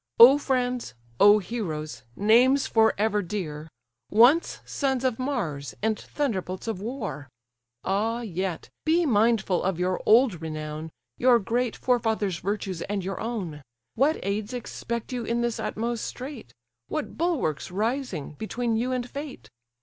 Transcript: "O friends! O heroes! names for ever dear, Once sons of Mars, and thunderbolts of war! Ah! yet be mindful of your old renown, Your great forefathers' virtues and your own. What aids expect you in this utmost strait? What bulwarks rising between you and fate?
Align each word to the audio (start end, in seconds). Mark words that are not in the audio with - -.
"O 0.19 0.39
friends! 0.39 0.95
O 1.19 1.37
heroes! 1.37 2.01
names 2.15 2.65
for 2.65 2.95
ever 2.97 3.21
dear, 3.21 3.69
Once 4.09 4.59
sons 4.65 5.03
of 5.03 5.19
Mars, 5.19 5.75
and 5.83 5.95
thunderbolts 5.99 6.67
of 6.67 6.81
war! 6.81 7.29
Ah! 7.83 8.21
yet 8.21 8.67
be 8.83 9.05
mindful 9.05 9.61
of 9.63 9.77
your 9.77 10.01
old 10.07 10.41
renown, 10.41 10.89
Your 11.19 11.37
great 11.37 11.75
forefathers' 11.75 12.39
virtues 12.39 12.81
and 12.81 13.03
your 13.05 13.19
own. 13.19 13.61
What 13.93 14.17
aids 14.23 14.53
expect 14.55 15.13
you 15.13 15.23
in 15.23 15.41
this 15.41 15.59
utmost 15.59 16.03
strait? 16.03 16.51
What 16.87 17.15
bulwarks 17.15 17.69
rising 17.69 18.31
between 18.39 18.75
you 18.77 18.91
and 18.91 19.07
fate? 19.07 19.51